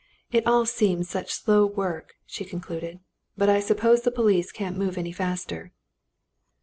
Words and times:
"It 0.31 0.47
all 0.47 0.65
seems 0.65 1.07
such 1.07 1.31
slow 1.31 1.63
work," 1.67 2.15
she 2.25 2.43
concluded, 2.43 3.01
"but 3.37 3.49
I 3.49 3.59
suppose 3.59 4.01
the 4.01 4.09
police 4.09 4.51
can't 4.51 4.75
move 4.75 4.97
any 4.97 5.11
faster." 5.11 5.73